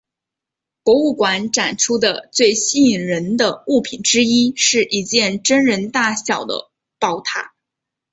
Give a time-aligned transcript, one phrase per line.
[0.81, 7.53] 博物馆展出的最吸引人的物品之一是一件真人大小的宝塔。